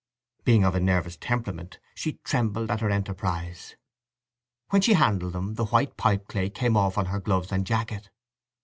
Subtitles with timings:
[0.43, 3.75] Being of a nervous temperament she trembled at her enterprise.
[4.71, 8.09] When she handled them the white pipeclay came off on her gloves and jacket.